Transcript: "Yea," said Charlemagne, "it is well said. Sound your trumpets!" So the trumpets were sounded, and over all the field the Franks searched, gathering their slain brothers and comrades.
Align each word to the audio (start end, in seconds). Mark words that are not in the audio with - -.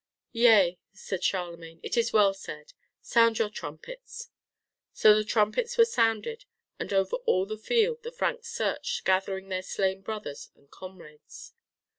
"Yea," 0.31 0.79
said 0.93 1.21
Charlemagne, 1.23 1.79
"it 1.83 1.95
is 1.95 2.11
well 2.11 2.33
said. 2.33 2.73
Sound 3.03 3.37
your 3.37 3.51
trumpets!" 3.51 4.31
So 4.93 5.13
the 5.13 5.23
trumpets 5.23 5.77
were 5.77 5.85
sounded, 5.85 6.45
and 6.79 6.91
over 6.91 7.17
all 7.27 7.45
the 7.45 7.55
field 7.55 8.01
the 8.01 8.11
Franks 8.11 8.49
searched, 8.51 9.05
gathering 9.05 9.49
their 9.49 9.61
slain 9.61 10.01
brothers 10.01 10.49
and 10.55 10.71
comrades. 10.71 11.53